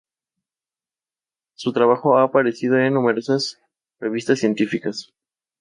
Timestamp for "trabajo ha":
1.73-2.23